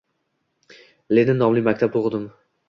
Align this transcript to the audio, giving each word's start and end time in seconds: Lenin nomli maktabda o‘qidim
Lenin 1.19 1.39
nomli 1.43 1.63
maktabda 1.69 2.01
o‘qidim 2.03 2.27